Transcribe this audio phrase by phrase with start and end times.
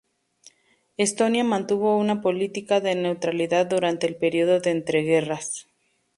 [0.97, 5.67] Estonia mantuvo una política de neutralidad durante el período de entreguerras.